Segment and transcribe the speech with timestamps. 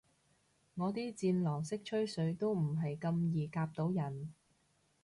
[0.73, 4.33] 我啲戰狼式吹水都唔係咁易夾到人